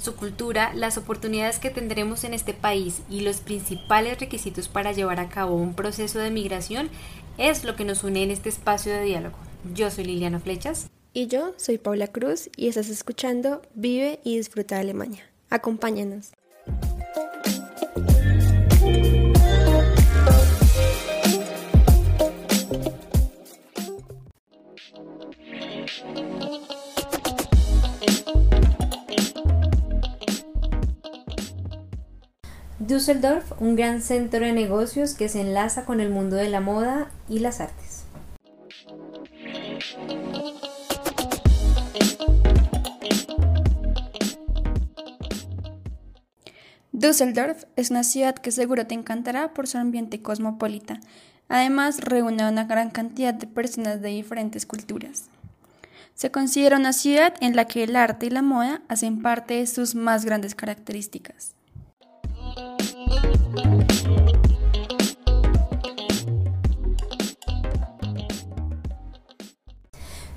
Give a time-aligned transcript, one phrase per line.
[0.00, 5.20] Su cultura, las oportunidades que tendremos en este país y los principales requisitos para llevar
[5.20, 6.88] a cabo un proceso de migración
[7.36, 9.36] es lo que nos une en este espacio de diálogo.
[9.74, 10.88] Yo soy Liliana Flechas.
[11.12, 15.22] Y yo soy Paula Cruz y estás escuchando Vive y Disfruta de Alemania.
[15.50, 16.30] Acompáñanos.
[32.90, 37.08] Düsseldorf, un gran centro de negocios que se enlaza con el mundo de la moda
[37.28, 38.02] y las artes.
[46.90, 50.98] Düsseldorf es una ciudad que seguro te encantará por su ambiente cosmopolita.
[51.48, 55.26] Además, reúne a una gran cantidad de personas de diferentes culturas.
[56.16, 59.68] Se considera una ciudad en la que el arte y la moda hacen parte de
[59.68, 61.54] sus más grandes características.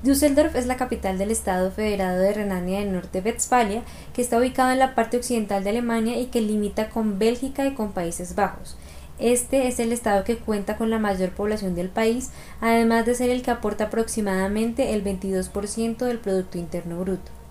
[0.04, 4.80] Düsseldorf es la capital del Estado federado de Renania del Norte-Westfalia, que está ubicado en
[4.80, 8.76] la parte occidental de Alemania y que limita con Bélgica y con Países Bajos.
[9.18, 13.30] Este es el estado que cuenta con la mayor población del país, además de ser
[13.30, 17.43] el que aporta aproximadamente el 22% del Producto Interno Bruto.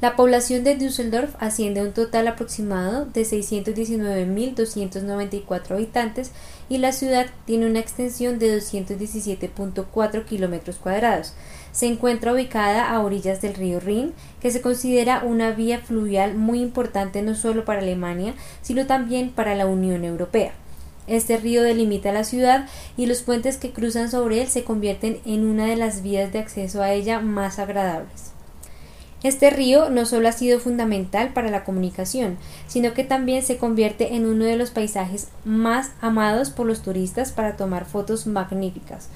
[0.00, 6.30] La población de Düsseldorf asciende a un total aproximado de 619.294 habitantes
[6.70, 11.34] y la ciudad tiene una extensión de 217.4 kilómetros cuadrados.
[11.72, 16.62] Se encuentra ubicada a orillas del río Rin, que se considera una vía fluvial muy
[16.62, 18.32] importante no solo para Alemania,
[18.62, 20.52] sino también para la Unión Europea.
[21.08, 25.44] Este río delimita la ciudad y los puentes que cruzan sobre él se convierten en
[25.44, 28.32] una de las vías de acceso a ella más agradables.
[29.22, 34.14] Este río no solo ha sido fundamental para la comunicación, sino que también se convierte
[34.14, 39.08] en uno de los paisajes más amados por los turistas para tomar fotos magníficas.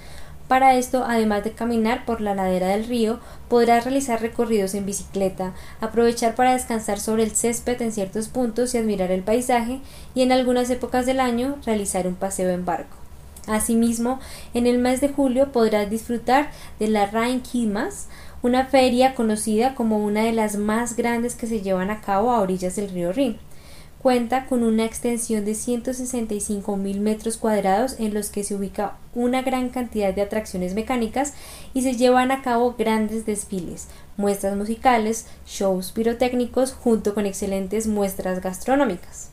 [0.46, 5.54] Para esto, además de caminar por la ladera del río, podrás realizar recorridos en bicicleta,
[5.80, 9.80] aprovechar para descansar sobre el césped en ciertos puntos y admirar el paisaje,
[10.14, 13.03] y en algunas épocas del año realizar un paseo en barco.
[13.46, 14.20] Asimismo,
[14.54, 18.08] en el mes de julio podrás disfrutar de la Rhein-Kimas,
[18.42, 22.40] una feria conocida como una de las más grandes que se llevan a cabo a
[22.40, 23.38] orillas del río Rin.
[24.00, 29.40] Cuenta con una extensión de 165 mil metros cuadrados en los que se ubica una
[29.40, 31.32] gran cantidad de atracciones mecánicas
[31.72, 33.88] y se llevan a cabo grandes desfiles,
[34.18, 39.30] muestras musicales, shows pirotécnicos junto con excelentes muestras gastronómicas.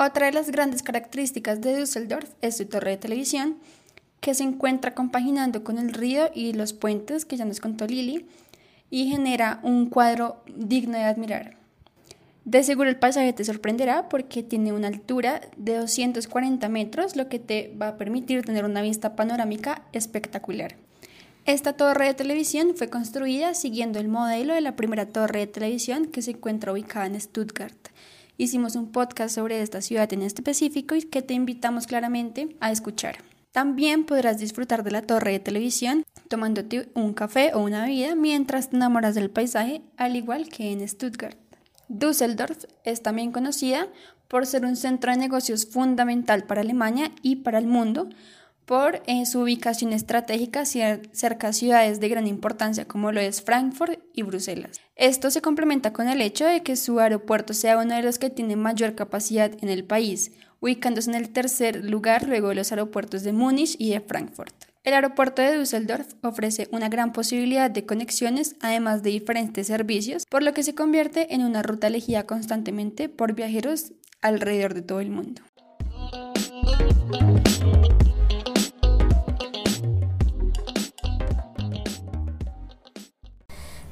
[0.00, 3.56] Otra de las grandes características de Düsseldorf es su torre de televisión,
[4.20, 8.24] que se encuentra compaginando con el río y los puentes que ya nos contó Lili,
[8.90, 11.56] y genera un cuadro digno de admirar.
[12.44, 17.40] De seguro el paisaje te sorprenderá porque tiene una altura de 240 metros, lo que
[17.40, 20.76] te va a permitir tener una vista panorámica espectacular.
[21.44, 26.06] Esta torre de televisión fue construida siguiendo el modelo de la primera torre de televisión
[26.06, 27.88] que se encuentra ubicada en Stuttgart
[28.38, 33.18] hicimos un podcast sobre esta ciudad en específico y que te invitamos claramente a escuchar.
[33.50, 38.70] También podrás disfrutar de la torre de televisión tomándote un café o una bebida mientras
[38.70, 41.36] te enamoras del paisaje, al igual que en Stuttgart.
[41.88, 43.88] Düsseldorf es también conocida
[44.28, 48.08] por ser un centro de negocios fundamental para Alemania y para el mundo,
[48.68, 53.98] por eh, su ubicación estratégica cerca de ciudades de gran importancia como lo es Frankfurt
[54.12, 54.78] y Bruselas.
[54.94, 58.28] Esto se complementa con el hecho de que su aeropuerto sea uno de los que
[58.28, 63.22] tiene mayor capacidad en el país, ubicándose en el tercer lugar luego de los aeropuertos
[63.22, 64.54] de Múnich y de Frankfurt.
[64.84, 70.42] El aeropuerto de Düsseldorf ofrece una gran posibilidad de conexiones, además de diferentes servicios, por
[70.42, 75.08] lo que se convierte en una ruta elegida constantemente por viajeros alrededor de todo el
[75.08, 75.40] mundo.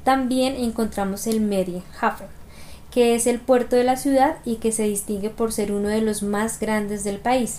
[0.07, 2.29] También encontramos el Medienhafen,
[2.93, 6.01] que es el puerto de la ciudad y que se distingue por ser uno de
[6.01, 7.59] los más grandes del país.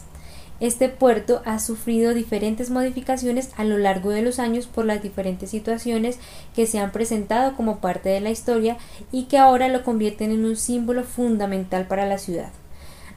[0.61, 5.49] Este puerto ha sufrido diferentes modificaciones a lo largo de los años por las diferentes
[5.49, 6.19] situaciones
[6.55, 8.77] que se han presentado como parte de la historia
[9.11, 12.53] y que ahora lo convierten en un símbolo fundamental para la ciudad.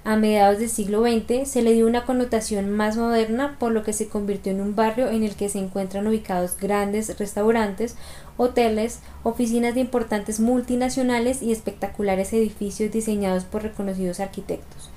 [0.03, 3.93] A mediados del siglo XX se le dio una connotación más moderna, por lo que
[3.93, 7.97] se convirtió en un barrio en el que se encuentran ubicados grandes restaurantes,
[8.39, 14.89] hoteles, oficinas de importantes multinacionales y espectaculares edificios diseñados por reconocidos arquitectos.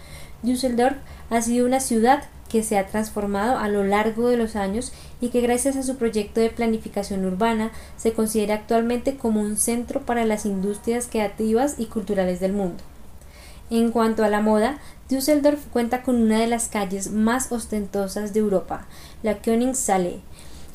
[0.41, 0.95] Düsseldorf
[1.29, 5.29] ha sido una ciudad que se ha transformado a lo largo de los años y
[5.29, 10.23] que gracias a su proyecto de planificación urbana se considera actualmente como un centro para
[10.23, 12.81] las industrias creativas y culturales del mundo.
[13.69, 14.77] En cuanto a la moda,
[15.09, 18.87] Düsseldorf cuenta con una de las calles más ostentosas de Europa,
[19.23, 20.21] la Königsallee.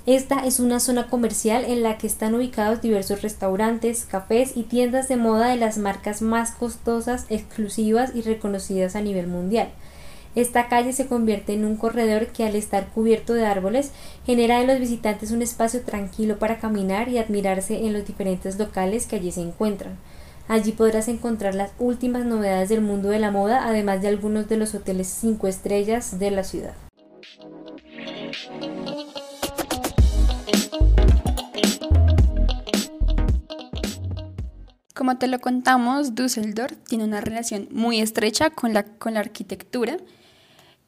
[0.06, 5.06] Esta es una zona comercial en la que están ubicados diversos restaurantes, cafés y tiendas
[5.06, 9.68] de moda de las marcas más costosas, exclusivas y reconocidas a nivel mundial.
[10.34, 13.90] Esta calle se convierte en un corredor que al estar cubierto de árboles
[14.24, 19.06] genera en los visitantes un espacio tranquilo para caminar y admirarse en los diferentes locales
[19.06, 19.98] que allí se encuentran.
[20.48, 24.56] Allí podrás encontrar las últimas novedades del mundo de la moda, además de algunos de
[24.56, 26.74] los hoteles 5 estrellas de la ciudad.
[34.94, 39.98] Como te lo contamos, Düsseldorf tiene una relación muy estrecha con la, con la arquitectura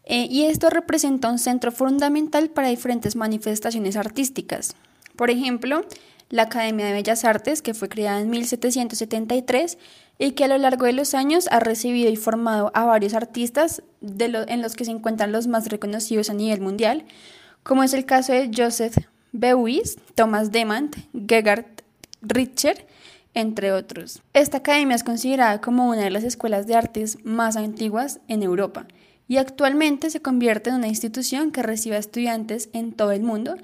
[0.05, 4.75] eh, y esto representa un centro fundamental para diferentes manifestaciones artísticas.
[5.17, 5.85] Por ejemplo,
[6.31, 9.79] la Academia de Bellas Artes, que fue creada en 1773
[10.19, 13.83] y que a lo largo de los años ha recibido y formado a varios artistas
[14.01, 17.05] en los que se encuentran los más reconocidos a nivel mundial,
[17.63, 18.97] como es el caso de Joseph
[19.33, 20.95] Beuys, Thomas Demand,
[21.29, 21.67] Gerhard
[22.23, 22.87] Richter,
[23.35, 24.23] entre otros.
[24.33, 28.87] Esta academia es considerada como una de las escuelas de artes más antiguas en Europa
[29.29, 33.57] y actualmente se convierte en una institución que recibe a estudiantes en todo el mundo,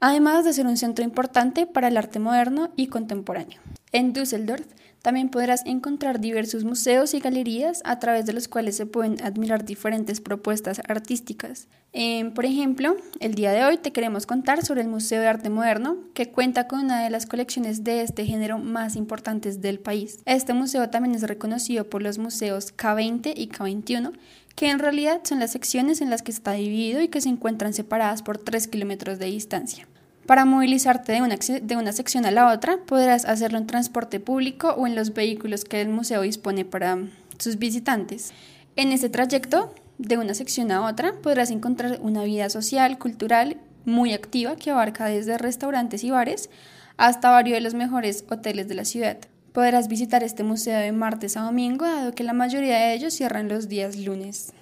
[0.00, 3.60] además de ser un centro importante para el arte moderno y contemporáneo.
[3.92, 4.66] En Düsseldorf
[5.02, 9.64] también podrás encontrar diversos museos y galerías a través de los cuales se pueden admirar
[9.64, 11.68] diferentes propuestas artísticas.
[11.92, 15.48] Em, por ejemplo, el día de hoy te queremos contar sobre el Museo de Arte
[15.48, 20.20] Moderno, que cuenta con una de las colecciones de este género más importantes del país.
[20.26, 24.12] Este museo también es reconocido por los museos K20 y K21,
[24.54, 27.72] que en realidad son las secciones en las que está dividido y que se encuentran
[27.72, 29.88] separadas por 3 kilómetros de distancia.
[30.30, 34.94] Para movilizarte de una, sección a la otra, podrás hacerlo en transporte público o en
[34.94, 36.98] los vehículos que el museo dispone para
[37.40, 38.32] sus visitantes.
[38.76, 44.12] En este trayecto, de una sección a otra, podrás encontrar una vida social, cultural, muy
[44.12, 46.48] activa que abarca desde restaurantes y bares
[46.96, 49.18] hasta varios de los mejores hoteles de la ciudad.
[49.52, 53.48] Podrás visitar este museo de martes a domingo, dado que la mayoría de ellos cierran
[53.48, 54.52] los días lunes.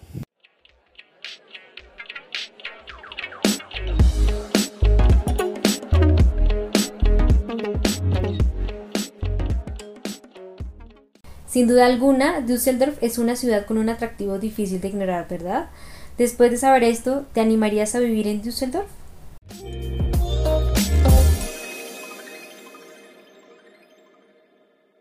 [11.48, 15.70] Sin duda alguna, Düsseldorf es una ciudad con un atractivo difícil de ignorar, ¿verdad?
[16.18, 18.88] Después de saber esto, ¿te animarías a vivir en Düsseldorf?